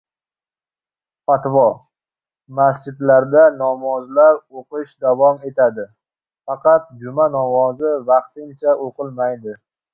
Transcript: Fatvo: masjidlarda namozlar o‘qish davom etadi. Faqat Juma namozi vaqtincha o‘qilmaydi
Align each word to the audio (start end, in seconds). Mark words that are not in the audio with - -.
Fatvo: 1.31 1.65
masjidlarda 2.59 3.43
namozlar 3.59 4.41
o‘qish 4.63 4.97
davom 5.07 5.47
etadi. 5.53 5.87
Faqat 6.51 6.91
Juma 7.05 7.31
namozi 7.39 7.95
vaqtincha 8.13 8.79
o‘qilmaydi 8.89 9.59